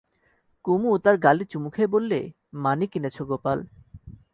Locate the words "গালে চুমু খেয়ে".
1.17-1.93